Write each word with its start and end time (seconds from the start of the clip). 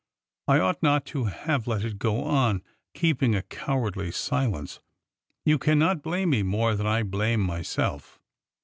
"I 0.47 0.57
ought 0.59 0.81
not 0.81 1.05
to 1.13 1.25
have 1.25 1.67
let 1.67 1.83
it 1.85 1.99
go 1.99 2.23
on, 2.23 2.63
keep 2.95 3.21
ing 3.21 3.35
a 3.35 3.43
cowardly 3.43 4.09
silence.... 4.09 4.79
You 5.45 5.59
cannot 5.59 6.01
blame 6.01 6.31
me 6.31 6.41
more 6.41 6.73
than 6.73 6.87
I 6.87 7.03
blame 7.03 7.41
myself 7.41 8.19